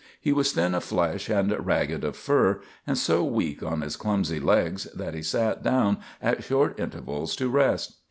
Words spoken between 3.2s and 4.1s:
weak on his